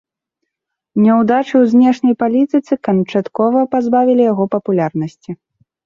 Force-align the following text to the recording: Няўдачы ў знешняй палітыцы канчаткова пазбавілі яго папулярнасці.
Няўдачы 1.03 1.53
ў 1.61 1.65
знешняй 1.75 2.15
палітыцы 2.25 2.73
канчаткова 2.91 3.59
пазбавілі 3.79 4.23
яго 4.33 4.43
папулярнасці. 4.59 5.31